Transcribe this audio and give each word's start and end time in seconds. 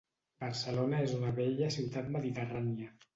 Barcelona 0.43 1.01
es 1.07 1.13
una 1.19 1.29
bella 1.41 1.69
ciutat 1.77 2.09
mediterrània 2.17 2.91